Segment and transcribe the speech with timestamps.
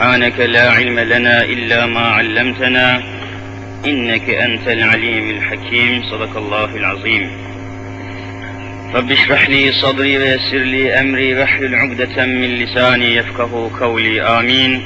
[0.00, 3.02] سبحانك لا علم لنا إلا ما علمتنا
[3.86, 6.02] إنك أنت العليم الحكيم.
[6.02, 7.30] صدق الله العظيم.
[8.94, 14.22] رب اشرح لي صدري ويسر لي أمري واحلل عقدة من لساني يفقه قولي.
[14.22, 14.82] آمين.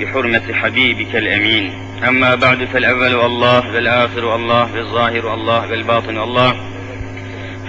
[0.00, 1.72] بحرمة حبيبك الأمين.
[2.08, 6.75] أما بعد فالأول الله والآخر الله والظاهر الله والباطن الله.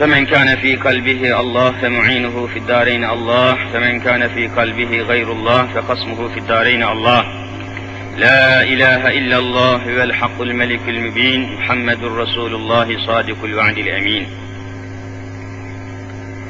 [0.00, 5.66] فمن كان في قلبه الله فمعينه في الدارين الله فمن كان في قلبه غير الله
[5.66, 7.24] فقسمه في الدارين الله
[8.16, 14.26] لا إله إلا الله هو الحق الملك المبين محمد رسول الله صادق الوعد الأمين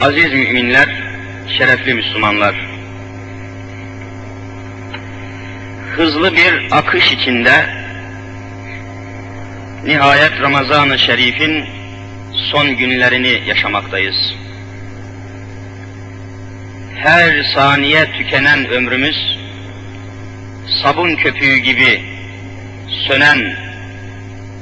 [0.00, 0.88] Aziz müminler,
[1.58, 2.54] şerefli Müslümanlar,
[5.96, 7.66] hızlı bir akış içinde
[9.84, 11.75] nihayet Ramazan-ı Şerif'in
[12.33, 14.33] son günlerini yaşamaktayız.
[16.95, 19.39] Her saniye tükenen ömrümüz,
[20.83, 22.01] sabun köpüğü gibi
[23.07, 23.55] sönen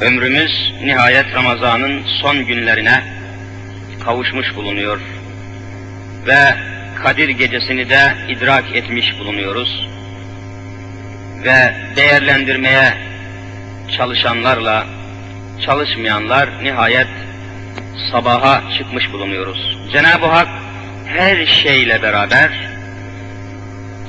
[0.01, 3.03] ömrümüz nihayet Ramazan'ın son günlerine
[4.05, 4.99] kavuşmuş bulunuyor.
[6.27, 6.55] Ve
[7.03, 9.87] Kadir gecesini de idrak etmiş bulunuyoruz.
[11.43, 12.93] Ve değerlendirmeye
[13.97, 14.87] çalışanlarla
[15.65, 17.07] çalışmayanlar nihayet
[18.11, 19.77] sabaha çıkmış bulunuyoruz.
[19.93, 20.47] Cenab-ı Hak
[21.07, 22.49] her şeyle beraber,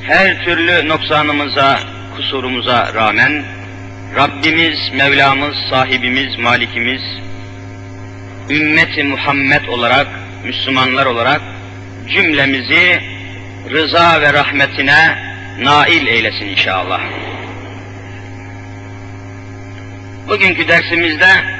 [0.02, 1.78] her türlü noksanımıza,
[2.16, 3.44] kusurumuza rağmen,
[4.16, 7.02] Rabbimiz, Mevlamız, sahibimiz, malikimiz,
[8.50, 10.06] ümmeti Muhammed olarak,
[10.44, 11.40] Müslümanlar olarak
[12.08, 13.00] cümlemizi
[13.70, 15.18] rıza ve rahmetine
[15.60, 17.00] nail eylesin inşallah.
[20.28, 21.55] Bugünkü dersimizde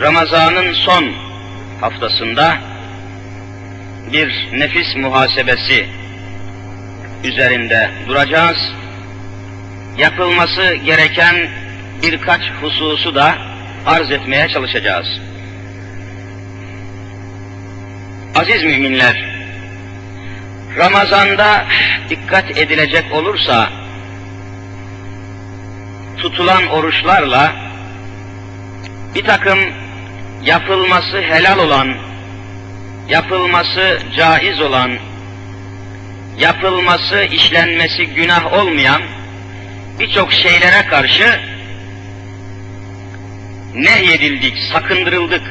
[0.00, 1.12] Ramazan'ın son
[1.80, 2.58] haftasında
[4.12, 5.86] bir nefis muhasebesi
[7.24, 8.72] üzerinde duracağız.
[9.98, 11.48] Yapılması gereken
[12.02, 13.38] birkaç hususu da
[13.86, 15.06] arz etmeye çalışacağız.
[18.34, 19.46] Aziz müminler,
[20.76, 21.64] Ramazan'da
[22.10, 23.68] dikkat edilecek olursa
[26.16, 27.52] tutulan oruçlarla
[29.14, 29.85] bir takım
[30.46, 31.94] yapılması helal olan,
[33.08, 34.90] yapılması caiz olan,
[36.38, 39.02] yapılması işlenmesi günah olmayan
[40.00, 41.40] birçok şeylere karşı
[43.74, 45.42] nehyedildik, sakındırıldık.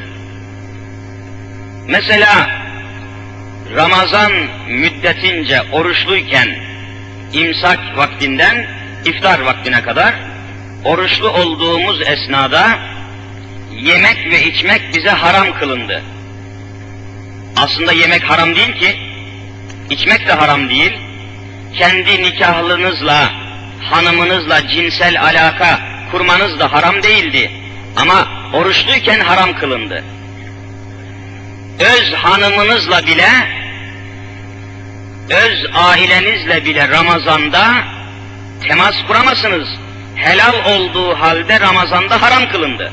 [1.88, 2.50] Mesela
[3.76, 4.32] Ramazan
[4.68, 6.48] müddetince oruçluyken
[7.32, 8.66] imsak vaktinden
[9.04, 10.14] iftar vaktine kadar
[10.84, 12.95] oruçlu olduğumuz esnada
[13.76, 16.02] yemek ve içmek bize haram kılındı.
[17.56, 18.96] Aslında yemek haram değil ki,
[19.90, 20.92] içmek de haram değil.
[21.78, 23.32] Kendi nikahlınızla,
[23.90, 27.50] hanımınızla cinsel alaka kurmanız da haram değildi.
[27.96, 30.04] Ama oruçluyken haram kılındı.
[31.80, 33.28] Öz hanımınızla bile,
[35.30, 37.74] öz ailenizle bile Ramazan'da
[38.68, 39.68] temas kuramazsınız.
[40.16, 42.92] Helal olduğu halde Ramazan'da haram kılındı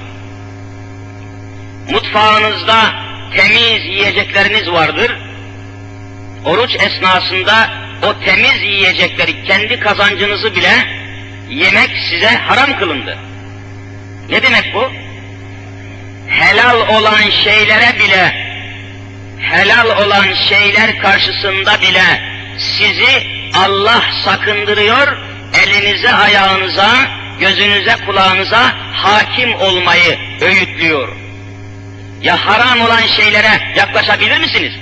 [1.92, 2.94] mutfağınızda
[3.36, 5.18] temiz yiyecekleriniz vardır.
[6.46, 7.70] Oruç esnasında
[8.04, 10.74] o temiz yiyecekleri, kendi kazancınızı bile
[11.50, 13.18] yemek size haram kılındı.
[14.30, 14.92] Ne demek bu?
[16.28, 18.54] Helal olan şeylere bile,
[19.40, 23.28] helal olan şeyler karşısında bile sizi
[23.66, 25.18] Allah sakındırıyor,
[25.64, 26.90] elinize, ayağınıza,
[27.40, 31.23] gözünüze, kulağınıza hakim olmayı öğütlüyor
[32.24, 34.74] ya haram olan şeylere yaklaşabilir misiniz?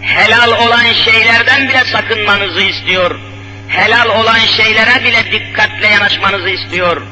[0.00, 3.20] Helal olan şeylerden bile sakınmanızı istiyor.
[3.68, 7.02] Helal olan şeylere bile dikkatle yanaşmanızı istiyor.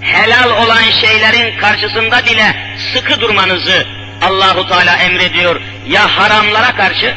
[0.00, 3.86] Helal olan şeylerin karşısında bile sıkı durmanızı
[4.22, 5.60] Allahu Teala emrediyor.
[5.86, 7.14] Ya haramlara karşı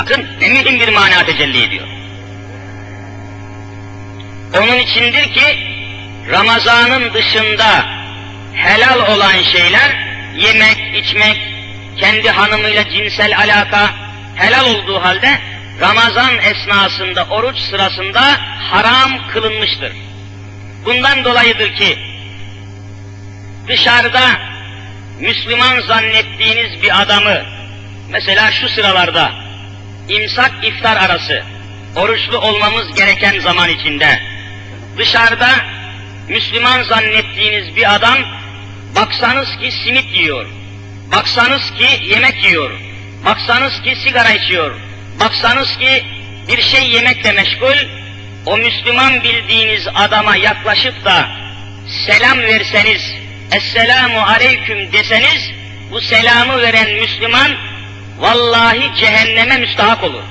[0.00, 1.86] bakın ne mühim bir mana tecelli ediyor.
[4.58, 5.58] Onun içindir ki
[6.30, 8.01] Ramazan'ın dışında
[8.54, 11.38] helal olan şeyler, yemek, içmek,
[11.96, 13.90] kendi hanımıyla cinsel alaka
[14.34, 15.38] helal olduğu halde
[15.80, 18.22] Ramazan esnasında, oruç sırasında
[18.70, 19.92] haram kılınmıştır.
[20.84, 21.98] Bundan dolayıdır ki
[23.68, 24.22] dışarıda
[25.20, 27.42] Müslüman zannettiğiniz bir adamı
[28.10, 29.32] mesela şu sıralarda
[30.08, 31.42] imsak iftar arası
[31.96, 34.20] oruçlu olmamız gereken zaman içinde
[34.98, 35.50] dışarıda
[36.28, 38.18] Müslüman zannettiğiniz bir adam
[38.96, 40.46] baksanız ki simit yiyor,
[41.12, 42.70] baksanız ki yemek yiyor,
[43.24, 44.74] baksanız ki sigara içiyor,
[45.20, 46.04] baksanız ki
[46.48, 47.76] bir şey yemekle meşgul,
[48.46, 51.28] o Müslüman bildiğiniz adama yaklaşıp da
[52.06, 53.14] selam verseniz,
[53.52, 55.50] Esselamu Aleyküm deseniz,
[55.90, 57.52] bu selamı veren Müslüman
[58.18, 60.22] vallahi cehenneme müstahak olur.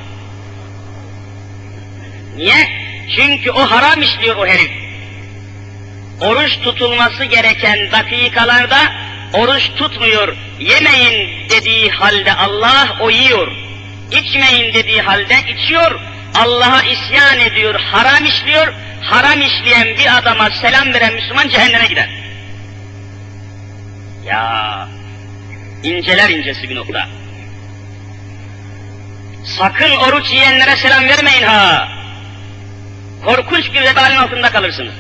[2.36, 2.82] Niye?
[3.16, 4.81] Çünkü o haram işliyor o herif.
[6.22, 8.80] Oruç tutulması gereken dakikalarda
[9.34, 13.52] oruç tutmuyor, yemeyin dediği halde Allah o yiyor.
[14.12, 16.00] İçmeyin dediği halde içiyor,
[16.36, 22.10] Allah'a isyan ediyor, haram işliyor, haram işleyen bir adama selam veren Müslüman cehenneme gider.
[24.26, 24.88] Ya
[25.84, 27.08] inceler incesi bir nokta.
[29.46, 31.88] Sakın oruç yiyenlere selam vermeyin ha.
[33.26, 34.94] Korkunç bir vebalin altında kalırsınız.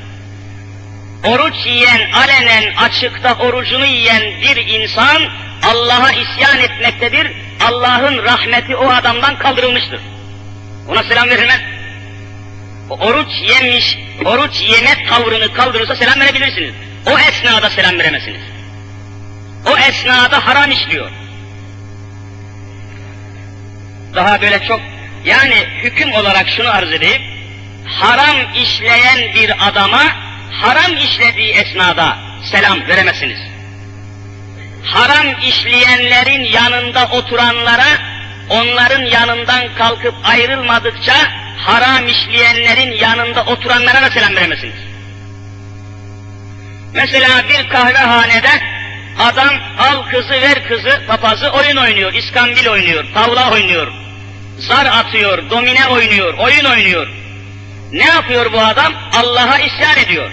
[1.23, 5.21] Oruç yiyen, alenen açıkta orucunu yiyen bir insan
[5.63, 7.31] Allah'a isyan etmektedir.
[7.67, 10.01] Allah'ın rahmeti o adamdan kaldırılmıştır.
[10.87, 11.61] Ona selam verilmez.
[12.89, 16.73] Oruç yemiş, oruç yeme tavrını kaldırırsa selam verebilirsiniz.
[17.05, 18.41] O esnada selam veremezsiniz.
[19.65, 21.11] O esnada haram işliyor.
[24.15, 24.81] Daha böyle çok,
[25.25, 27.21] yani hüküm olarak şunu arz edeyim.
[27.85, 30.03] Haram işleyen bir adama,
[30.51, 32.17] haram işlediği esnada
[32.51, 33.39] selam veremezsiniz.
[34.83, 37.87] Haram işleyenlerin yanında oturanlara,
[38.49, 41.13] onların yanından kalkıp ayrılmadıkça,
[41.57, 44.75] haram işleyenlerin yanında oturanlara da selam veremezsiniz.
[46.93, 48.49] Mesela bir kahvehanede
[49.19, 53.91] adam al kızı ver kızı papazı oyun oynuyor, iskambil oynuyor, tavla oynuyor,
[54.59, 57.07] zar atıyor, domine oynuyor, oyun oynuyor.
[57.91, 58.93] Ne yapıyor bu adam?
[59.13, 60.31] Allah'a isyan ediyor.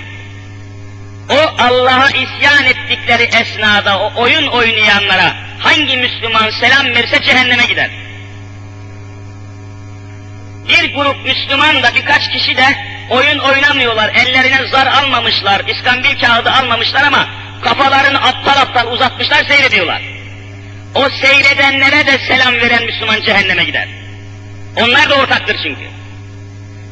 [1.30, 7.90] O Allah'a isyan ettikleri esnada o oyun oynayanlara hangi Müslüman selam verirse cehenneme gider.
[10.68, 12.64] Bir grup Müslüman da birkaç kişi de
[13.10, 17.28] oyun oynamıyorlar, ellerine zar almamışlar, iskambil kağıdı almamışlar ama
[17.62, 20.02] kafalarını aptal aptal uzatmışlar seyrediyorlar.
[20.94, 23.88] O seyredenlere de selam veren Müslüman cehenneme gider.
[24.76, 25.88] Onlar da ortaktır çünkü.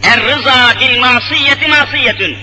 [0.02, 2.36] Er rıza bil masiyeti masiyetün.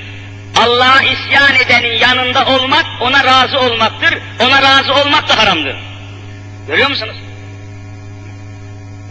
[0.55, 4.17] Allah'a isyan edenin yanında olmak, ona razı olmaktır.
[4.39, 5.75] Ona razı olmak da haramdır.
[6.67, 7.15] Görüyor musunuz?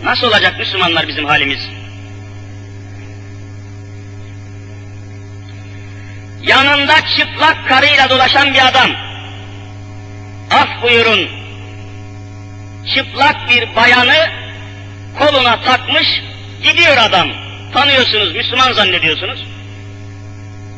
[0.05, 1.61] Nasıl olacak Müslümanlar bizim halimiz?
[6.43, 8.91] Yanında çıplak karıyla dolaşan bir adam.
[10.51, 11.29] Af buyurun.
[12.95, 14.31] Çıplak bir bayanı
[15.19, 16.23] koluna takmış
[16.63, 17.29] gidiyor adam.
[17.73, 19.52] Tanıyorsunuz, Müslüman zannediyorsunuz.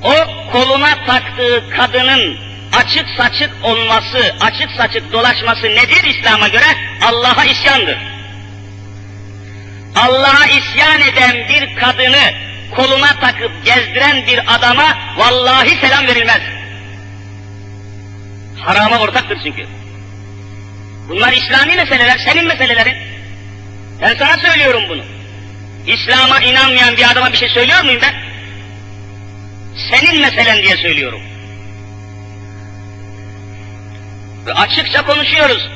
[0.05, 0.15] O
[0.53, 2.39] koluna taktığı kadının
[2.73, 6.65] açık saçık olması, açık saçık dolaşması nedir İslam'a göre?
[7.03, 7.99] Allah'a isyandır.
[9.97, 12.33] Allah'a isyan eden bir kadını
[12.77, 16.41] koluna takıp gezdiren bir adama vallahi selam verilmez.
[18.61, 19.67] Harama ortaktır çünkü.
[21.09, 22.97] Bunlar İslami meseleler, senin meselelerin.
[24.01, 25.03] Ben sana söylüyorum bunu.
[25.87, 28.24] İslam'a inanmayan bir adama bir şey söylüyor muyum ben?
[29.77, 31.21] Senin meselen diye söylüyorum.
[34.47, 35.69] Ve açıkça konuşuyoruz.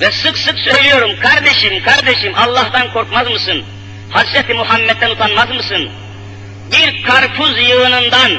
[0.00, 3.64] Ve sık sık söylüyorum, kardeşim, kardeşim Allah'tan korkmaz mısın?
[4.10, 5.90] Hazreti Muhammed'den utanmaz mısın?
[6.72, 8.32] Bir karpuz yığınından,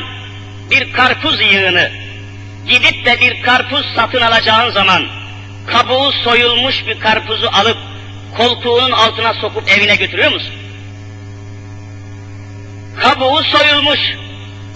[0.71, 1.91] bir karpuz yığını,
[2.67, 5.07] gidip de bir karpuz satın alacağın zaman,
[5.67, 7.77] kabuğu soyulmuş bir karpuzu alıp,
[8.37, 10.53] koltuğunun altına sokup evine götürüyor musun?
[13.01, 13.99] Kabuğu soyulmuş,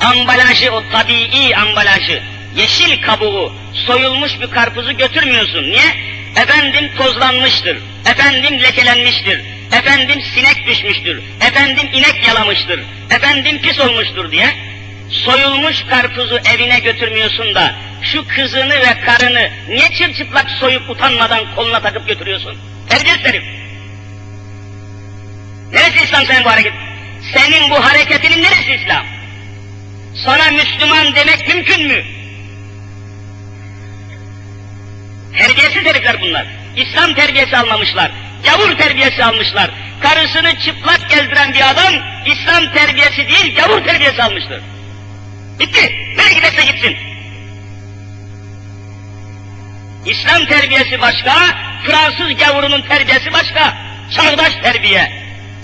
[0.01, 2.23] ambalajı, o tabii ambalajı,
[2.55, 5.63] yeşil kabuğu, soyulmuş bir karpuzu götürmüyorsun.
[5.63, 6.15] Niye?
[6.35, 7.77] Efendim tozlanmıştır,
[8.11, 14.47] efendim lekelenmiştir, efendim sinek düşmüştür, efendim inek yalamıştır, efendim pis olmuştur diye
[15.09, 22.07] soyulmuş karpuzu evine götürmüyorsun da şu kızını ve karını niye çırçıplak soyup utanmadan koluna takıp
[22.07, 22.57] götürüyorsun?
[22.89, 23.43] Terbiyesiz herif.
[25.73, 26.73] Neresi İslam senin bu hareket?
[27.33, 29.05] Senin bu hareketinin neresi İslam?
[30.23, 32.03] Sana Müslüman demek mümkün mü?
[35.37, 36.47] Terbiyesiz herifler bunlar.
[36.75, 38.11] İslam terbiyesi almamışlar.
[38.45, 39.71] Gavur terbiyesi almışlar.
[40.01, 41.93] Karısını çıplak gezdiren bir adam
[42.25, 44.61] İslam terbiyesi değil gavur terbiyesi almıştır.
[45.59, 45.95] Bitti.
[46.17, 46.97] Nereye giderse gitsin.
[50.05, 51.33] İslam terbiyesi başka,
[51.85, 53.77] Fransız gavurunun terbiyesi başka.
[54.15, 55.11] Çağdaş terbiye,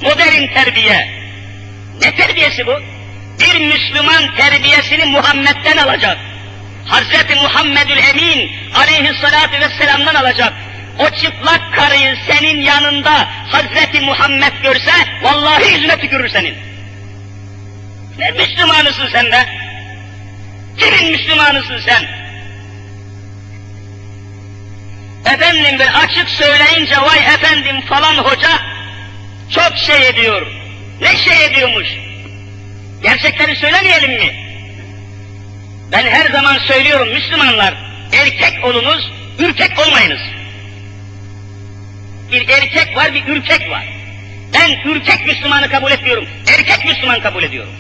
[0.01, 1.21] modern terbiye.
[2.01, 2.90] Ne terbiyesi bu?
[3.41, 6.17] Bir Müslüman terbiyesini Muhammed'den alacak.
[6.85, 10.53] Hazreti Muhammedül Emin aleyhissalatü vesselam'dan alacak.
[10.99, 16.55] o çıplak karıyı senin yanında Hazreti Muhammed görse vallahi yüzüne tükürür senin.
[18.17, 19.45] Ne Müslümanısın sen be?
[20.77, 22.03] Kimin Müslümanısın sen?
[25.33, 28.49] Efendim bir açık söyleyince vay efendim falan hoca
[29.55, 30.47] çok şey ediyor.
[31.01, 31.87] Ne şey ediyormuş?
[33.03, 34.35] Gerçekleri söylemeyelim mi?
[35.91, 37.73] Ben her zaman söylüyorum Müslümanlar,
[38.13, 40.21] erkek olunuz, ürkek olmayınız.
[42.31, 43.85] Bir erkek var, bir ürkek var.
[44.53, 47.73] Ben ürkek Müslümanı kabul etmiyorum, erkek Müslüman kabul ediyorum.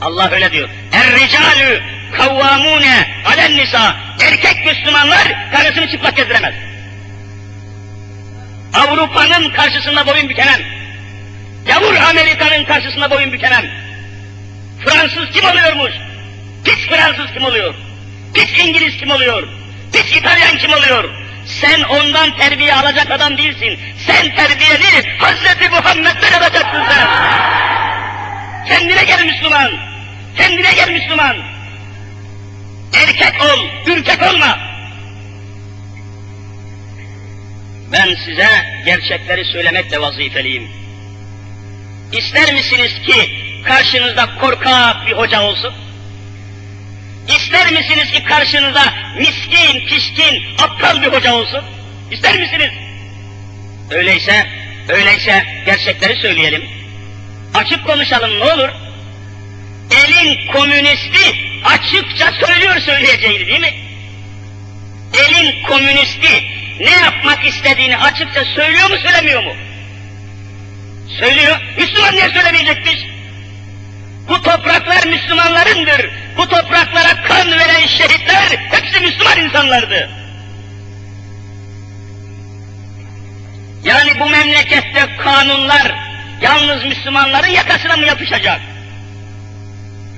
[0.00, 0.68] Allah öyle diyor.
[0.92, 1.82] Er-ricalü
[2.16, 3.96] kavvamune alen nisa.
[4.20, 6.54] Erkek Müslümanlar karısını çıplak gezdiremez.
[8.74, 10.60] Avrupa'nın karşısında boyun bükemem.
[11.68, 13.83] Yavur Amerika'nın karşısında boyun bükemem.
[14.84, 15.92] Fransız kim oluyormuş?
[16.64, 17.74] Pis Fransız kim oluyor?
[18.34, 19.48] Pis İngiliz kim oluyor?
[19.92, 21.10] Pis İtalyan kim oluyor?
[21.46, 23.78] Sen ondan terbiye alacak adam değilsin.
[24.06, 27.08] Sen terbiyeni Hazreti Muhammed'den alacaksın sen.
[28.68, 29.70] Kendine gel Müslüman.
[30.36, 31.36] Kendine gel Müslüman.
[32.94, 34.58] Erkek ol, ürkek olma.
[37.92, 38.48] Ben size
[38.84, 40.68] gerçekleri söylemekle vazifeliyim.
[42.12, 45.74] İster misiniz ki karşınızda korkak bir hoca olsun?
[47.28, 48.82] İster misiniz ki karşınızda
[49.18, 51.64] miskin, pişkin, aptal bir hoca olsun?
[52.10, 52.70] İster misiniz?
[53.90, 54.46] Öyleyse,
[54.88, 56.64] öyleyse gerçekleri söyleyelim.
[57.54, 58.68] Açık konuşalım ne olur.
[59.90, 63.74] Elin komünisti açıkça söylüyor söyleyeceğini değil mi?
[65.14, 66.44] Elin komünisti
[66.80, 69.52] ne yapmak istediğini açıkça söylüyor mu söylemiyor mu?
[71.20, 71.60] Söylüyor.
[71.78, 73.13] Müslüman niye söylemeyecekmiş?
[74.28, 76.10] Bu topraklar Müslümanlarındır.
[76.36, 80.10] Bu topraklara kan veren şehitler hepsi Müslüman insanlardı.
[83.84, 85.94] Yani bu memlekette kanunlar
[86.42, 88.60] yalnız Müslümanların yakasına mı yapışacak?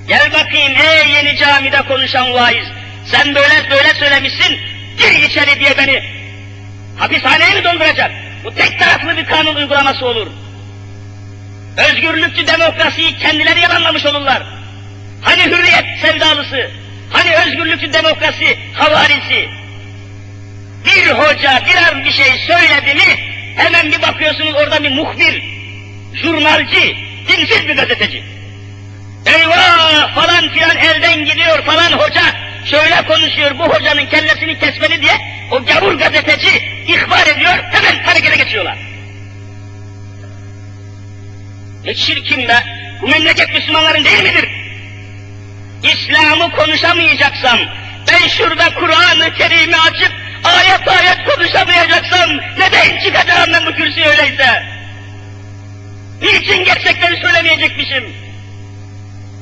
[0.07, 2.67] Gel bakayım ey yeni camide konuşan vaiz.
[3.05, 4.59] Sen böyle böyle söylemişsin,
[4.97, 6.03] gir içeri diye beni
[6.97, 8.11] hapishaneye mi dolduracak?
[8.43, 10.27] Bu tek taraflı bir kanun uygulaması olur.
[11.77, 14.43] Özgürlükçü demokrasiyi kendileri yalanlamış olurlar.
[15.21, 16.71] Hani hürriyet sevdalısı,
[17.09, 19.49] hani özgürlükçü demokrasi havarisi.
[20.85, 23.19] Bir hoca birer bir şey söyledi mi,
[23.55, 25.43] hemen bir bakıyorsunuz orada bir muhbir,
[26.13, 28.23] jurnalci, dinsiz bir gazeteci.
[29.25, 32.21] Eyvah falan filan elden gidiyor falan hoca
[32.65, 35.13] şöyle konuşuyor bu hocanın kellesini kesmeli diye
[35.51, 36.57] o gavur gazeteci
[36.87, 38.86] ihbar ediyor hemen harekete geçiyorlar.
[41.85, 42.63] Ne çirkin be!
[43.01, 44.49] Bu memleket Müslümanların değil midir?
[45.83, 47.59] İslam'ı konuşamayacaksam,
[48.11, 50.11] ben şurada Kur'an-ı Kerim'i açıp
[50.43, 54.63] ayet ayet konuşamayacaksam neden çıkacağım ben bu kürsüye öyleyse?
[56.21, 58.13] Niçin gerçekleri söylemeyecekmişim?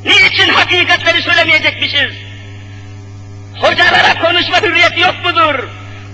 [0.05, 2.15] Niçin hakikatleri söylemeyecekmişiz?
[3.55, 5.69] Hocalara konuşma hürriyeti yok mudur?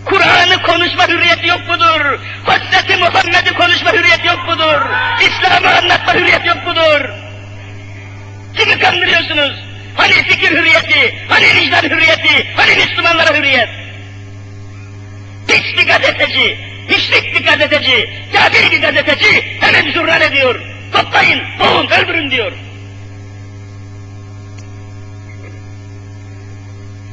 [0.05, 2.19] Kur'an'ı konuşma hürriyeti yok mudur?
[2.45, 4.81] Hazreti Muhammed'i konuşma hürriyeti yok mudur?
[5.21, 7.09] İslam'ı anlatma hürriyeti yok mudur?
[8.57, 9.51] Kimi kandırıyorsunuz?
[9.95, 13.69] Hani fikir hürriyeti, hani vicdan hürriyeti, hani Müslümanlara hürriyet?
[15.47, 16.57] Pis bir gazeteci,
[16.89, 20.61] müşrik bir gazeteci, kafir bir gazeteci hemen zurran ediyor.
[20.93, 22.51] Toplayın, boğun, öldürün diyor.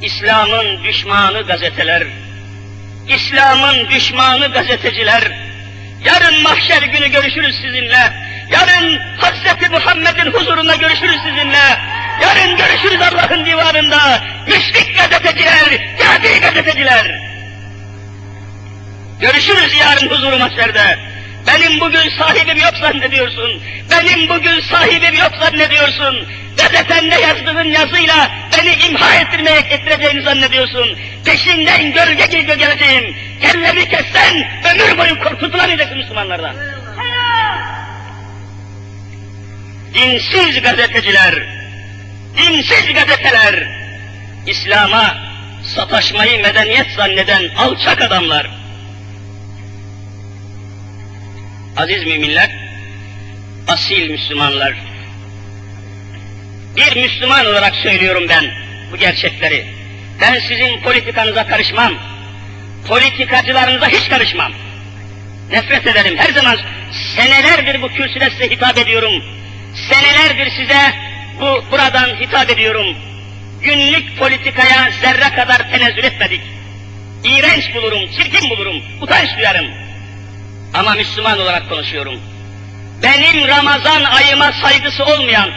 [0.02, 2.06] İslam'ın düşmanı gazeteler,
[3.08, 5.22] İslam'ın düşmanı gazeteciler,
[6.04, 8.12] yarın mahşer günü görüşürüz sizinle,
[8.50, 11.78] yarın Hazreti Muhammed'in huzurunda görüşürüz sizinle,
[12.22, 17.28] yarın görüşürüz Allah'ın divanında, müşrik gazeteciler, kafir gazeteciler.
[19.20, 20.98] Görüşürüz yarın huzuru mahşerde.
[21.46, 23.62] Benim bugün sahibim yok zannediyorsun.
[23.90, 26.28] Benim bugün sahibim yok zannediyorsun.
[26.56, 30.98] Gazetende yazdığın yazıyla beni imha ettirmeye ettireceğini zannediyorsun.
[31.24, 33.16] Peşinden gölge gibi geleceğim.
[33.40, 36.56] Kellemi kessen ömür boyu kurtulamayacaksın Müslümanlardan.
[39.94, 41.34] Dinsiz gazeteciler,
[42.36, 43.68] dinsiz gazeteler,
[44.46, 45.16] İslam'a
[45.74, 48.50] sataşmayı medeniyet zanneden alçak adamlar.
[51.76, 52.50] Aziz müminler,
[53.68, 54.74] asil Müslümanlar,
[56.78, 58.50] bir Müslüman olarak söylüyorum ben
[58.92, 59.66] bu gerçekleri.
[60.20, 61.94] Ben sizin politikanıza karışmam.
[62.88, 64.52] Politikacılarınıza hiç karışmam.
[65.50, 66.16] Nefret ederim.
[66.18, 66.58] Her zaman
[67.16, 69.22] senelerdir bu kürsüde size hitap ediyorum.
[69.88, 70.94] Senelerdir size
[71.40, 72.96] bu buradan hitap ediyorum.
[73.62, 76.40] Günlük politikaya zerre kadar tenezzül etmedik.
[77.24, 79.66] iğrenç bulurum, çirkin bulurum, utanç duyarım.
[80.74, 82.20] Ama Müslüman olarak konuşuyorum.
[83.02, 85.50] Benim Ramazan ayıma saygısı olmayan,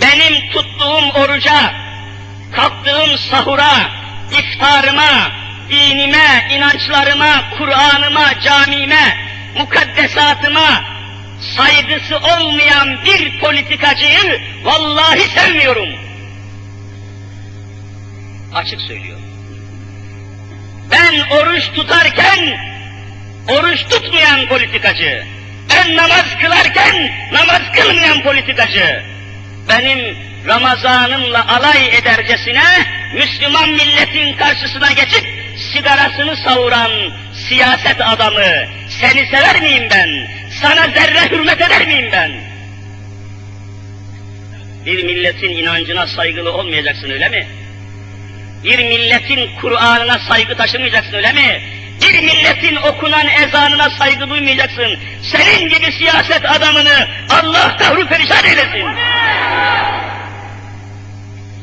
[0.00, 1.74] benim tuttuğum oruca,
[2.52, 3.90] kalktığım sahura,
[4.30, 5.32] iftarıma,
[5.70, 9.16] dinime, inançlarıma, Kur'an'ıma, camime,
[9.58, 10.84] mukaddesatıma
[11.56, 15.88] saygısı olmayan bir politikacıyı vallahi sevmiyorum.
[18.54, 19.18] Açık söylüyor.
[20.90, 22.58] Ben oruç tutarken
[23.48, 25.24] oruç tutmayan politikacı,
[25.70, 29.13] ben namaz kılarken namaz kılmayan politikacı,
[29.68, 30.16] benim
[30.46, 32.64] Ramazanımla alay edercesine
[33.14, 35.26] Müslüman milletin karşısına geçip
[35.72, 36.90] sigarasını savuran
[37.48, 38.66] siyaset adamı,
[39.00, 40.08] seni sever miyim ben?
[40.62, 42.32] Sana zerre hürmet eder miyim ben?
[44.86, 47.46] Bir milletin inancına saygılı olmayacaksın öyle mi?
[48.64, 51.62] Bir milletin Kur'an'ına saygı taşımayacaksın öyle mi?
[52.00, 54.98] Bir milletin okunan ezanına saygı duymayacaksın.
[55.22, 58.86] Senin gibi siyaset adamını Allah tahru perişan eylesin.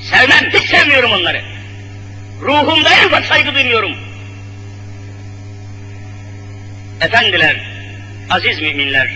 [0.01, 1.41] Sevmem, hiç sevmiyorum onları.
[2.41, 3.95] Ruhumda en ufak saygı duymuyorum.
[7.01, 7.55] Efendiler,
[8.29, 9.07] aziz müminler,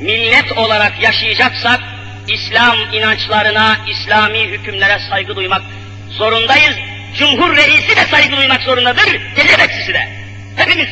[0.00, 1.80] millet olarak yaşayacaksak,
[2.28, 5.62] İslam inançlarına, İslami hükümlere saygı duymak
[6.10, 6.76] zorundayız.
[7.18, 10.08] Cumhur reisi de saygı duymak zorundadır, gece bekçisi de.
[10.56, 10.88] Hepimiz.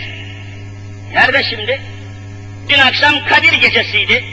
[1.12, 1.80] Nerede şimdi?
[2.68, 4.25] Dün akşam Kadir gecesiydi.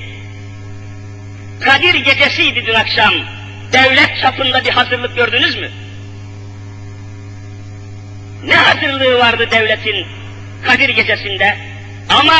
[1.62, 3.14] Kadir gecesiydi dün akşam.
[3.74, 5.72] Devlet çapında bir hazırlık gördünüz mü?
[8.44, 10.06] Ne hazırlığı vardı devletin
[10.66, 11.58] Kadir gecesinde?
[12.10, 12.40] Ama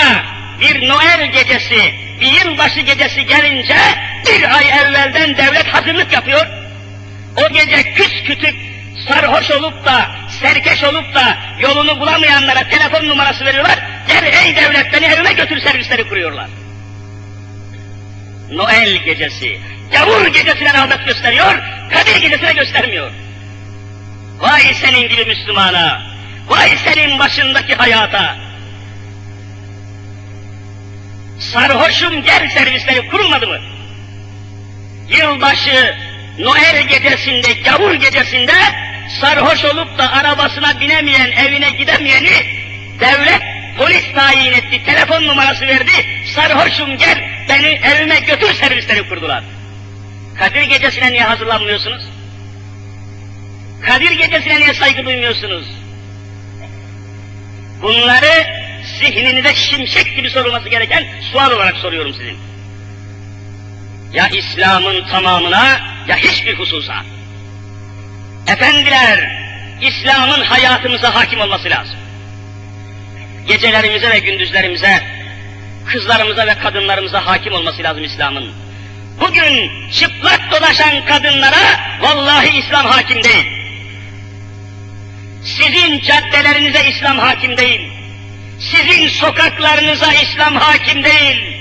[0.62, 3.78] bir Noel gecesi, bir yılbaşı gecesi gelince
[4.28, 6.48] bir ay evvelden devlet hazırlık yapıyor.
[7.38, 8.65] O gece küs kütük
[9.08, 10.12] sarhoş olup da,
[10.42, 13.80] serkeş olup da yolunu bulamayanlara telefon numarası veriyorlar.
[14.08, 16.50] Gel ey devlet beni evime götür servisleri kuruyorlar.
[18.52, 19.60] Noel gecesi,
[19.92, 21.56] gavur gecesine rağbet gösteriyor,
[21.94, 23.12] Kadir gecesine göstermiyor.
[24.40, 26.02] Vay senin gibi Müslümana,
[26.48, 28.36] vay senin başındaki hayata.
[31.40, 33.58] Sarhoşum gel servisleri kurulmadı mı?
[35.10, 35.96] Yılbaşı,
[36.40, 38.54] Noel gecesinde, gavur gecesinde
[39.22, 42.32] sarhoş olup da arabasına binemeyen, evine gidemeyeni
[43.00, 43.42] devlet
[43.78, 45.92] polis tayin etti, telefon numarası verdi,
[46.36, 49.44] sarhoşum gel beni evime götür servisleri kurdular.
[50.40, 52.04] Kadir gecesine niye hazırlanmıyorsunuz?
[53.86, 55.68] Kadir gecesine niye saygı duymuyorsunuz?
[57.82, 58.48] Bunları
[59.00, 62.38] zihninize şimşek gibi sorulması gereken sual olarak soruyorum sizin.
[64.14, 67.15] Ya İslam'ın tamamına ya hiçbir hususa.
[68.48, 69.46] Efendiler,
[69.82, 71.96] İslam'ın hayatımıza hakim olması lazım.
[73.48, 75.04] Gecelerimize ve gündüzlerimize,
[75.86, 78.52] kızlarımıza ve kadınlarımıza hakim olması lazım İslam'ın.
[79.20, 83.46] Bugün çıplak dolaşan kadınlara vallahi İslam hakim değil.
[85.44, 87.92] Sizin caddelerinize İslam hakim değil.
[88.60, 91.56] Sizin sokaklarınıza İslam hakim değil.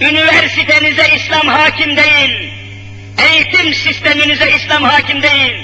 [0.00, 2.57] Üniversitenize İslam hakim değil.
[3.18, 5.54] Eğitim sisteminize İslam hakim değil.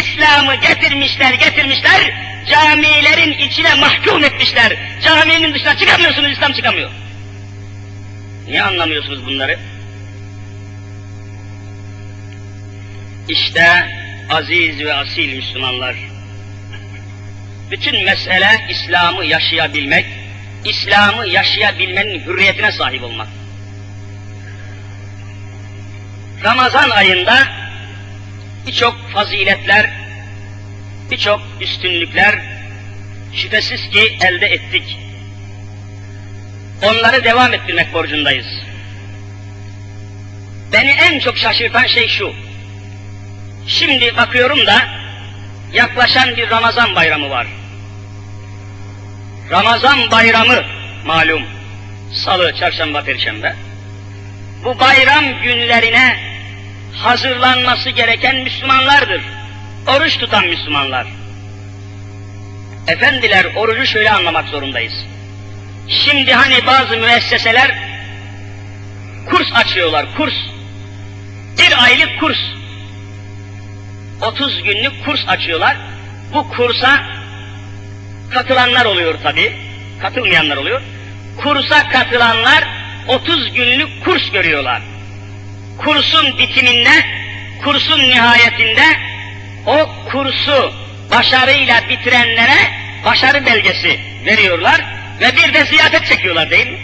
[0.00, 2.14] İslam'ı getirmişler, getirmişler,
[2.50, 4.76] camilerin içine mahkum etmişler.
[5.04, 6.90] Caminin dışına çıkamıyorsunuz, İslam çıkamıyor.
[8.46, 9.58] Niye anlamıyorsunuz bunları?
[13.28, 13.86] İşte
[14.30, 15.96] aziz ve asil Müslümanlar.
[17.70, 20.06] Bütün mesele İslam'ı yaşayabilmek,
[20.64, 23.28] İslam'ı yaşayabilmenin hürriyetine sahip olmak.
[26.44, 27.46] Ramazan ayında
[28.66, 29.90] birçok faziletler,
[31.10, 32.38] birçok üstünlükler
[33.34, 34.98] şüphesiz ki elde ettik.
[36.82, 38.46] Onları devam ettirmek borcundayız.
[40.72, 42.32] Beni en çok şaşırtan şey şu.
[43.66, 44.88] Şimdi bakıyorum da
[45.72, 47.46] yaklaşan bir Ramazan bayramı var.
[49.50, 50.62] Ramazan bayramı
[51.06, 51.42] malum.
[52.14, 53.54] Salı, çarşamba, perşembe.
[54.64, 56.29] Bu bayram günlerine
[56.94, 59.22] hazırlanması gereken Müslümanlardır.
[59.86, 61.06] Oruç tutan Müslümanlar.
[62.88, 64.94] Efendiler orucu şöyle anlamak zorundayız.
[65.88, 67.78] Şimdi hani bazı müesseseler
[69.30, 70.34] kurs açıyorlar, kurs.
[71.58, 72.38] Bir aylık kurs.
[74.22, 75.76] 30 günlük kurs açıyorlar.
[76.34, 77.06] Bu kursa
[78.30, 79.56] katılanlar oluyor tabi,
[80.02, 80.82] katılmayanlar oluyor.
[81.42, 82.68] Kursa katılanlar
[83.08, 84.82] 30 günlük kurs görüyorlar.
[85.84, 86.90] Kursun bitiminde,
[87.64, 88.84] kursun nihayetinde
[89.66, 90.72] o kursu
[91.10, 92.70] başarıyla bitirenlere
[93.04, 94.84] başarı belgesi veriyorlar
[95.20, 96.78] ve bir de ziyafet çekiyorlar değil mi?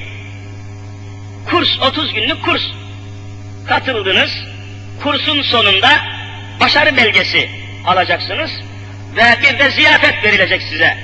[1.51, 2.63] Kurs, 30 günlük kurs.
[3.69, 4.31] Katıldınız,
[5.03, 5.91] kursun sonunda
[6.61, 7.51] başarı belgesi
[7.87, 8.51] alacaksınız
[9.17, 10.99] ve bir de ziyafet verilecek size.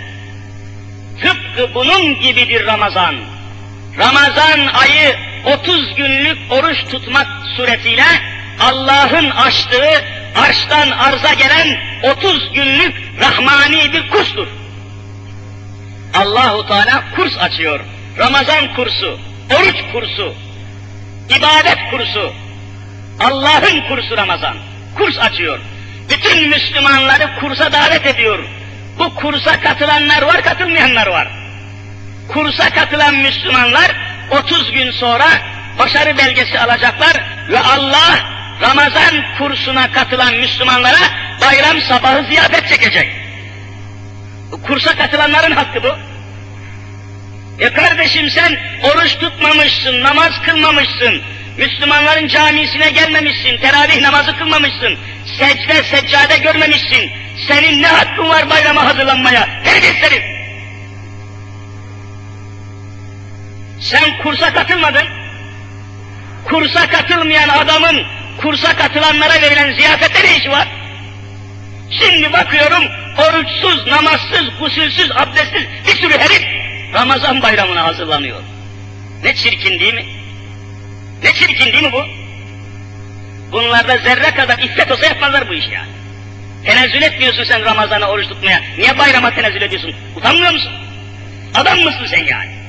[1.22, 3.14] Tıpkı bunun gibidir Ramazan.
[3.98, 7.26] Ramazan ayı 30 günlük oruç tutmak
[7.56, 8.04] suretiyle
[8.60, 10.04] Allah'ın açtığı
[10.36, 14.46] arştan arza gelen 30 günlük rahmani bir kurstur.
[16.14, 17.80] Allahu Teala kurs açıyor.
[18.18, 19.18] Ramazan kursu,
[19.50, 20.34] oruç kursu,
[21.28, 22.32] ibadet kursu,
[23.20, 24.56] Allah'ın kursu Ramazan.
[24.96, 25.58] Kurs açıyor.
[26.10, 28.44] Bütün Müslümanları kursa davet ediyor.
[28.98, 31.28] Bu kursa katılanlar var, katılmayanlar var.
[32.28, 35.28] Kursa katılan Müslümanlar 30 gün sonra
[35.78, 37.12] başarı belgesi alacaklar
[37.48, 38.18] ve Allah
[38.62, 40.98] Ramazan kursuna katılan Müslümanlara
[41.40, 43.12] bayram sabahı ziyafet çekecek.
[44.66, 45.96] Kursa katılanların hakkı bu.
[47.58, 51.22] E kardeşim sen oruç tutmamışsın, namaz kılmamışsın,
[51.58, 54.98] Müslümanların camisine gelmemişsin, teravih namazı kılmamışsın,
[55.38, 57.10] secde seccade görmemişsin.
[57.48, 59.48] Senin ne hakkın var bayrama hazırlanmaya?
[59.64, 60.31] Herkes herif!
[63.82, 65.06] Sen kursa katılmadın.
[66.44, 68.02] Kursa katılmayan adamın
[68.40, 70.68] kursa katılanlara verilen ziyafette ne işi var?
[71.90, 72.84] Şimdi bakıyorum
[73.18, 76.42] oruçsuz, namazsız, gusülsüz, abdestsiz bir sürü herif
[76.94, 78.40] Ramazan bayramına hazırlanıyor.
[79.24, 80.04] Ne çirkin değil mi?
[81.22, 82.04] Ne çirkin değil mi bu?
[83.52, 85.90] Bunlarda zerre kadar iffet olsa yapmazlar bu işi yani.
[86.64, 88.60] Tenezzül etmiyorsun sen Ramazan'a oruç tutmaya.
[88.78, 89.94] Niye bayrama tenezzül ediyorsun?
[90.16, 90.72] Utanmıyor musun?
[91.54, 92.61] Adam mısın sen yani?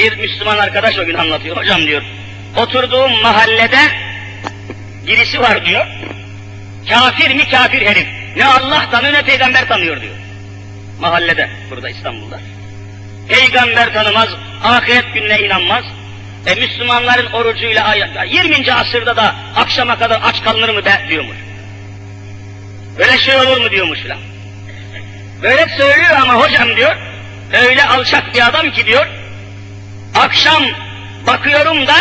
[0.00, 1.56] Bir Müslüman arkadaş o gün anlatıyor.
[1.56, 2.02] Hocam diyor,
[2.56, 3.80] oturduğum mahallede
[5.06, 5.86] birisi var diyor.
[6.88, 8.06] Kafir mi kafir herif.
[8.36, 10.14] Ne Allah tanıyor ne peygamber tanıyor diyor.
[11.00, 12.40] Mahallede, burada İstanbul'da.
[13.28, 14.28] Peygamber tanımaz,
[14.64, 15.84] ahiret gününe inanmaz.
[16.46, 17.94] E Müslümanların orucuyla
[18.26, 18.72] 20.
[18.72, 21.36] asırda da akşama kadar aç kalınır mı be diyormuş.
[22.98, 24.18] Böyle şey olur mu diyormuş filan.
[25.42, 26.96] Böyle söylüyor ama hocam diyor,
[27.52, 29.19] öyle alçak bir adam ki diyor,
[30.14, 30.62] akşam
[31.26, 31.96] bakıyorum da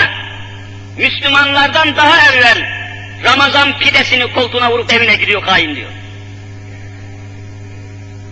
[0.98, 2.80] Müslümanlardan daha evvel
[3.24, 5.90] Ramazan pidesini koltuğuna vurup evine gidiyor kain diyor.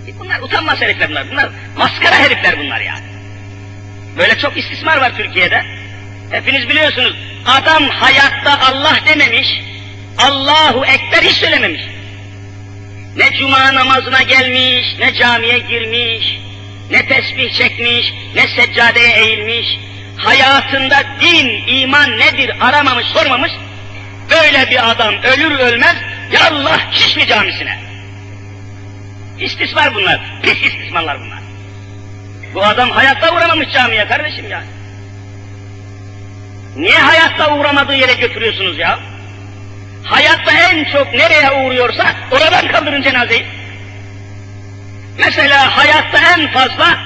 [0.07, 1.31] E bunlar utanmaz herifler bunlar.
[1.31, 2.95] Bunlar maskara herifler bunlar ya.
[4.17, 5.63] Böyle çok istismar var Türkiye'de.
[6.31, 7.15] Hepiniz biliyorsunuz.
[7.45, 9.47] Adam hayatta Allah dememiş,
[10.17, 11.81] Allahu Ekber hiç söylememiş.
[13.15, 16.39] Ne cuma namazına gelmiş, ne camiye girmiş,
[16.91, 19.79] ne tesbih çekmiş, ne seccadeye eğilmiş,
[20.17, 23.51] hayatında din, iman nedir aramamış, sormamış,
[24.31, 25.95] böyle bir adam ölür ölmez,
[26.31, 27.79] ya Allah Şişli camisine.
[29.39, 31.39] İstismar bunlar, pis istismarlar bunlar.
[32.53, 34.63] Bu adam hayatta uğramamış camiye kardeşim ya.
[36.75, 38.99] Niye hayatta uğramadığı yere götürüyorsunuz ya?
[40.03, 43.45] Hayatta en çok nereye uğruyorsa oradan kaldırın cenazeyi.
[45.17, 46.97] Mesela hayatta en fazla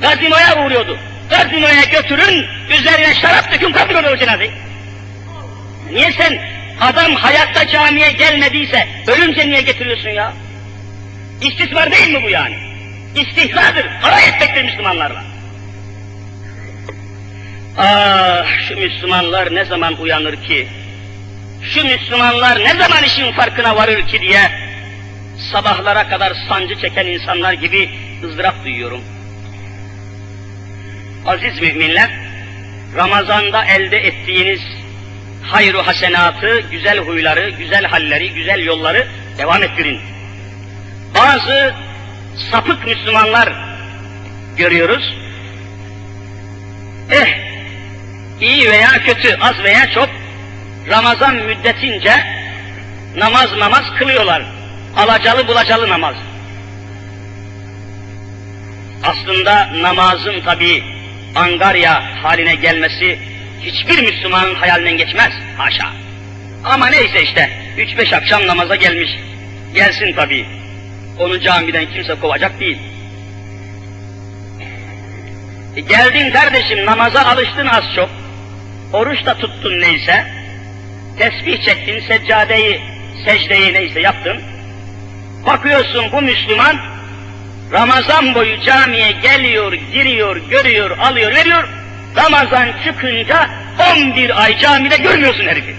[0.00, 0.98] gazinoya uğruyordu.
[1.30, 4.52] Gazinoya götürün, üzerine şarap dökün kaldırın o cenazeyi.
[5.92, 6.38] Niye sen
[6.80, 10.32] adam hayatta camiye gelmediyse ölünce niye getiriyorsun ya?
[11.40, 12.56] İstismar değil mi bu yani?
[13.16, 15.24] İstihzadır, alay etmektir Müslümanlarla.
[17.78, 20.68] Ah şu Müslümanlar ne zaman uyanır ki?
[21.74, 24.71] Şu Müslümanlar ne zaman işin farkına varır ki diye
[25.52, 27.90] sabahlara kadar sancı çeken insanlar gibi
[28.24, 29.00] ızdırap duyuyorum.
[31.26, 32.10] Aziz müminler,
[32.96, 34.60] Ramazan'da elde ettiğiniz
[35.42, 40.00] hayru hasenatı, güzel huyları, güzel halleri, güzel yolları devam ettirin.
[41.18, 41.74] Bazı
[42.50, 43.52] sapık Müslümanlar
[44.56, 45.14] görüyoruz.
[47.10, 47.28] Eh,
[48.40, 50.08] iyi veya kötü, az veya çok
[50.88, 52.12] Ramazan müddetince
[53.16, 54.42] namaz namaz kılıyorlar.
[54.96, 56.16] Alacalı bulacalı namaz.
[59.02, 60.84] Aslında namazın tabi
[61.34, 63.18] angarya haline gelmesi
[63.60, 65.32] hiçbir Müslümanın hayalinden geçmez.
[65.58, 65.92] Haşa.
[66.64, 69.10] Ama neyse işte, üç beş akşam namaza gelmiş.
[69.74, 70.46] Gelsin tabi.
[71.18, 72.78] Onu camiden kimse kovacak değil.
[75.76, 78.10] E geldin kardeşim namaza alıştın az çok.
[78.92, 80.26] Oruç da tuttun neyse.
[81.18, 82.80] Tesbih çektin, seccadeyi,
[83.24, 84.51] secdeyi neyse yaptın.
[85.46, 86.76] Bakıyorsun bu Müslüman
[87.72, 91.68] Ramazan boyu camiye geliyor, giriyor, görüyor, alıyor, veriyor.
[92.16, 93.50] Ramazan çıkınca
[93.96, 95.74] 11 ay camide görmüyorsun herifi.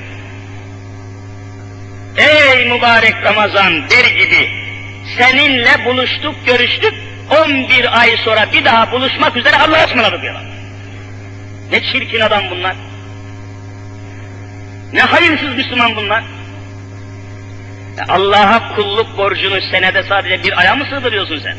[2.18, 4.50] ey mübarek Ramazan der gibi
[5.18, 6.94] seninle buluştuk, görüştük,
[7.46, 10.44] 11 ay sonra bir daha buluşmak üzere Allah'a ısmarladık diyorlar.
[11.72, 12.76] Ne çirkin adam bunlar.
[14.94, 16.24] Ne hayırsız Müslüman bunlar.
[18.10, 21.58] Allah'a kulluk borcunu senede sadece bir aya mı sığdırıyorsun sen?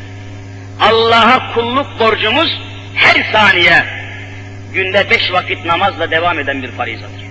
[0.81, 2.61] Allah'a kulluk borcumuz
[2.95, 3.85] her saniye
[4.73, 7.25] günde beş vakit namazla devam eden bir farizadır.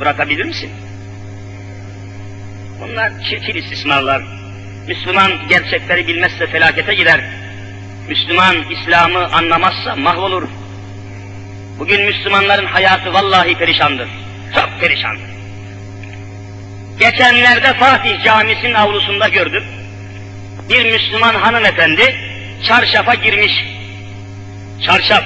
[0.00, 0.70] Bırakabilir misin?
[2.80, 4.22] Bunlar çirkin istismarlar.
[4.88, 7.20] Müslüman gerçekleri bilmezse felakete gider.
[8.08, 10.48] Müslüman İslam'ı anlamazsa mahvolur.
[11.78, 14.08] Bugün Müslümanların hayatı vallahi perişandır.
[14.54, 15.33] Çok perişandır.
[16.98, 19.64] Geçenlerde Fatih Camisi'nin avlusunda gördüm.
[20.68, 22.16] Bir Müslüman hanımefendi
[22.68, 23.64] çarşafa girmiş.
[24.86, 25.24] Çarşaf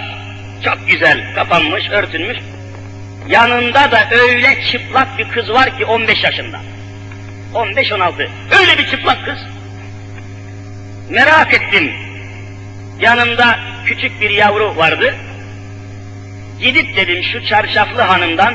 [0.64, 2.38] çok güzel kapanmış, örtülmüş.
[3.28, 6.60] Yanında da öyle çıplak bir kız var ki 15 yaşında.
[7.54, 8.28] 15-16.
[8.60, 9.38] Öyle bir çıplak kız.
[11.10, 11.92] Merak ettim.
[13.00, 15.14] Yanında küçük bir yavru vardı.
[16.60, 18.54] Gidip dedim şu çarşaflı hanımdan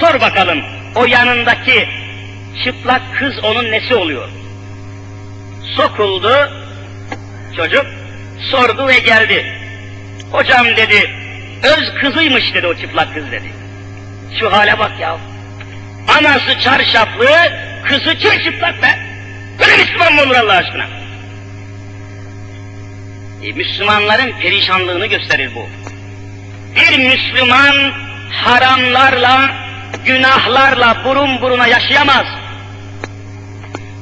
[0.00, 0.62] sor bakalım
[0.94, 1.88] o yanındaki
[2.64, 4.28] çıplak kız onun nesi oluyor?
[5.76, 6.32] Sokuldu
[7.56, 7.86] çocuk
[8.50, 9.46] sordu ve geldi.
[10.32, 11.10] Hocam dedi
[11.62, 13.52] öz kızıymış dedi o çıplak kız dedi.
[14.40, 15.18] Şu hale bak ya.
[16.18, 17.28] Anası çarşaflı,
[17.84, 18.98] kızı çırçıplak be.
[19.60, 20.86] Böyle Müslüman mı olur Allah aşkına?
[23.44, 25.68] E, Müslümanların perişanlığını gösterir bu.
[26.76, 27.92] Bir Müslüman
[28.32, 29.50] haramlarla,
[30.06, 32.26] günahlarla burun buruna yaşayamaz.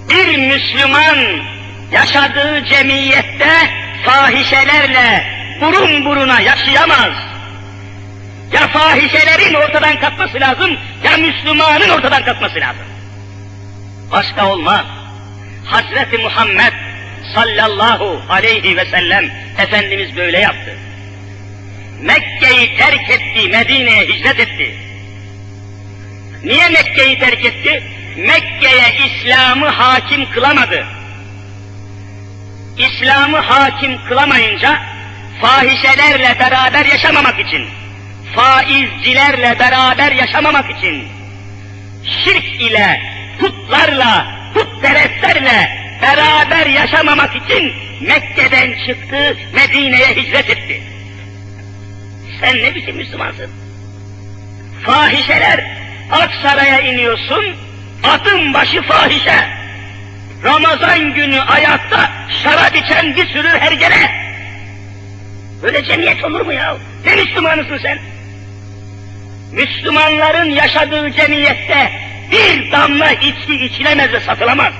[0.08, 1.16] Bir Müslüman
[1.92, 3.70] yaşadığı cemiyette
[4.04, 5.26] fahişelerle
[5.60, 7.12] burun buruna yaşayamaz.
[8.52, 10.70] Ya fahişelerin ortadan kalkması lazım,
[11.04, 12.84] ya Müslümanın ortadan kalkması lazım.
[14.12, 14.84] Başka olmaz.
[15.64, 16.72] Hazreti Muhammed
[17.34, 20.78] sallallahu aleyhi ve sellem Efendimiz böyle yaptı.
[22.00, 24.74] Mekke'yi terk etti, Medine'ye hicret etti.
[26.44, 27.82] Niye Mekke'yi terk etti?
[28.16, 30.86] Mekke'ye İslam'ı hakim kılamadı.
[32.78, 34.82] İslam'ı hakim kılamayınca
[35.40, 37.68] fahişelerle beraber yaşamamak için,
[38.34, 41.08] faizcilerle beraber yaşamamak için,
[42.24, 43.02] şirk ile,
[43.40, 50.82] putlarla, putperestlerle beraber yaşamamak için Mekke'den çıktı, Medine'ye hicret etti.
[52.40, 53.50] Sen ne biçim Müslümansın?
[54.86, 55.64] Fahişeler,
[56.10, 57.65] Aksaray'a iniyorsun,
[58.04, 59.48] adım başı fahişe.
[60.44, 62.10] Ramazan günü ayakta
[62.42, 64.26] şarap içen bir sürü hergele.
[65.62, 66.76] Böyle cemiyet olur mu ya?
[67.04, 67.98] Ne Müslümanısın sen?
[69.52, 71.92] Müslümanların yaşadığı cemiyette
[72.30, 74.72] bir damla içki içilemez ve satılamaz.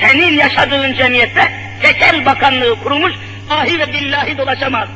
[0.00, 3.12] Senin yaşadığın cemiyette tekel bakanlığı kurulmuş,
[3.50, 4.88] ahi ve billahi dolaşamaz.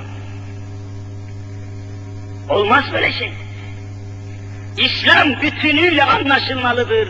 [2.48, 3.33] Olmaz böyle şey.
[4.79, 7.09] İslam bütünüyle anlaşılmalıdır.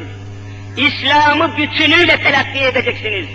[0.76, 3.26] İslam'ı bütünüyle telakki edeceksiniz.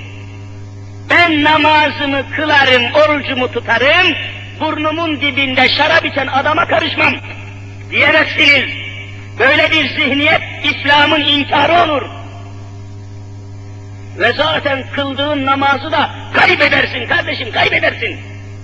[1.10, 4.16] Ben namazımı kılarım, orucumu tutarım,
[4.60, 7.14] burnumun dibinde şarap içen adama karışmam
[7.92, 8.84] diyemezsiniz.
[9.40, 12.02] Böyle bir zihniyet İslam'ın inkarı olur.
[14.18, 18.20] Ve zaten kıldığın namazı da kaybedersin kardeşim, kaybedersin.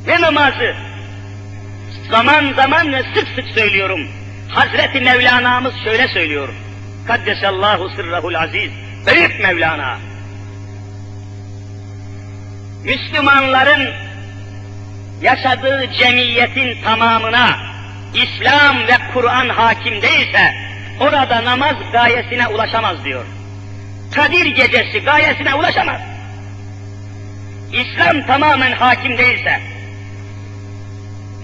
[0.08, 0.76] Ne namazı?
[2.12, 4.08] Zaman zaman ve sık sık söylüyorum.
[4.50, 6.50] Hazreti Mevlana'mız şöyle söylüyor.
[7.08, 8.72] Kaddesallahu sırrahul aziz.
[9.08, 9.98] Büyük Mevlana.
[12.84, 13.94] Müslümanların
[15.22, 17.58] yaşadığı cemiyetin tamamına
[18.14, 20.54] İslam ve Kur'an hakim değilse
[21.00, 23.26] orada namaz gayesine ulaşamaz diyor.
[24.16, 26.02] Kadir gecesi gayesine ulaşamaz.
[27.74, 29.60] İslam tamamen hakim değilse,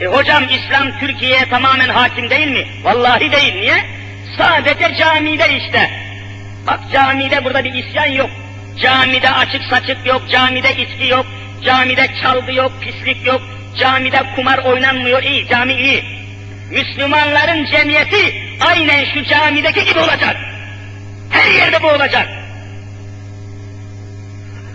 [0.01, 2.67] e hocam İslam Türkiye'ye tamamen hakim değil mi?
[2.83, 3.55] Vallahi değil.
[3.55, 3.85] Niye?
[4.37, 5.89] Sadece camide işte.
[6.67, 8.29] Bak camide burada bir isyan yok.
[8.81, 11.25] Camide açık saçık yok, camide içki yok,
[11.65, 13.41] camide çalgı yok, pislik yok,
[13.79, 16.03] camide kumar oynanmıyor, iyi, cami iyi.
[16.71, 20.37] Müslümanların cemiyeti aynen şu camideki gibi olacak.
[21.29, 22.27] Her yerde bu olacak.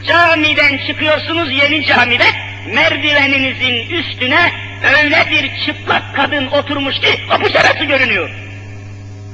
[0.09, 2.27] Camiden çıkıyorsunuz yeni camide,
[2.75, 8.31] merdiveninizin üstüne öyle bir çıplak kadın oturmuş ki kapı şarası görünüyor.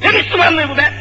[0.03, 0.93] Ne Müslümanlığı bu be?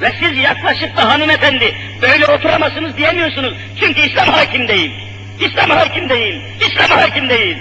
[0.00, 3.54] Ve siz yaklaşıp da hanımefendi böyle oturamazsınız diyemiyorsunuz.
[3.80, 4.92] Çünkü İslam hakim değil.
[5.40, 6.42] İslam hakim değil.
[6.60, 7.56] İslam hakim değil.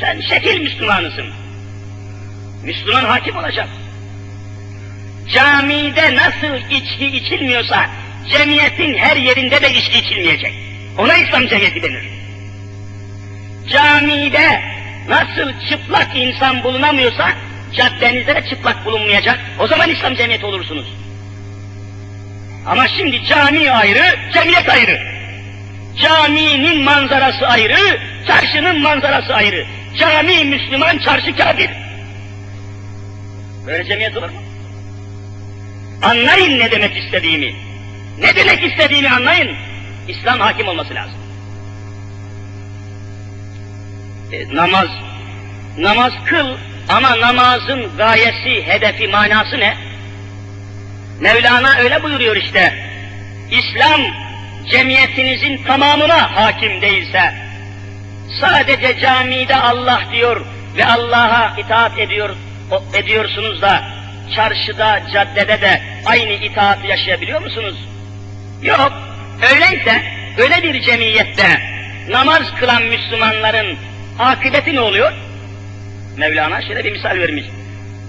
[0.00, 1.26] Sen şekil Müslümanısın.
[2.64, 3.68] Müslüman hakim olacak.
[5.34, 7.90] Camide nasıl içki içilmiyorsa,
[8.28, 10.54] cemiyetin her yerinde de içki içilmeyecek.
[10.98, 12.17] Ona İslam cemiyeti denir.
[13.72, 14.62] Camide
[15.08, 17.28] nasıl çıplak insan bulunamıyorsa,
[17.76, 19.40] caddenizde de çıplak bulunmayacak.
[19.58, 20.86] O zaman İslam cemiyeti olursunuz.
[22.66, 24.02] Ama şimdi cami ayrı,
[24.32, 25.00] cemiyet ayrı.
[26.02, 29.66] Caminin manzarası ayrı, çarşının manzarası ayrı.
[29.98, 31.70] Cami Müslüman, çarşı kafir.
[33.66, 34.42] Böyle cemiyet olur mu?
[36.02, 37.54] Anlayın ne demek istediğimi.
[38.18, 39.56] Ne demek istediğimi anlayın.
[40.08, 41.27] İslam hakim olması lazım.
[44.32, 44.88] E, namaz,
[45.78, 46.56] namaz kıl
[46.88, 49.74] ama namazın gayesi, hedefi, manası ne?
[51.20, 52.74] Mevlana öyle buyuruyor işte.
[53.50, 54.00] İslam
[54.70, 57.34] cemiyetinizin tamamına hakim değilse,
[58.40, 62.36] sadece camide Allah diyor ve Allah'a itaat ediyor
[62.94, 63.82] ediyorsunuz da
[64.34, 67.88] çarşıda, caddede de aynı itaat yaşayabiliyor musunuz?
[68.62, 68.92] Yok.
[69.52, 70.02] Öyleyse
[70.38, 71.60] öyle bir cemiyette
[72.08, 73.78] namaz kılan Müslümanların
[74.18, 75.12] akıbeti ne oluyor?
[76.16, 77.44] Mevlana şöyle bir misal vermiş.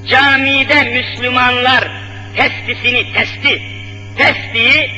[0.10, 1.92] Camide Müslümanlar
[2.36, 3.62] testisini, testi,
[4.18, 4.92] testiyi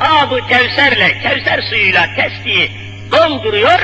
[0.00, 2.70] ab kevserle, kevser suyuyla testiyi
[3.12, 3.80] dolduruyor,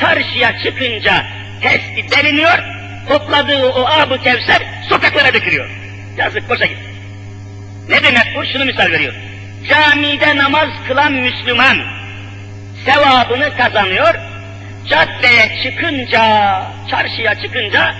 [0.00, 1.26] çarşıya çıkınca
[1.60, 2.58] testi deliniyor,
[3.08, 5.70] topladığı o ab kevser sokaklara dökülüyor.
[6.16, 6.92] Yazık boşa gitti.
[7.88, 8.46] Ne demek bu?
[8.52, 9.14] Şunu misal veriyor.
[9.68, 11.78] Camide namaz kılan Müslüman
[12.84, 14.14] sevabını kazanıyor,
[14.88, 17.94] caddeye çıkınca, çarşıya çıkınca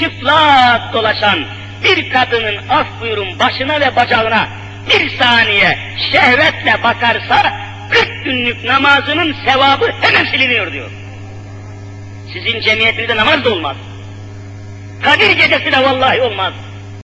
[0.00, 1.38] çıplak dolaşan
[1.84, 4.48] bir kadının af buyurun başına ve bacağına
[4.90, 5.78] bir saniye
[6.12, 7.52] şehvetle bakarsa
[7.90, 10.90] 40 günlük namazının sevabı hemen siliniyor diyor.
[12.32, 13.76] Sizin cemiyetinizde namaz da olmaz.
[15.02, 16.54] Kadir gecesi de vallahi olmaz.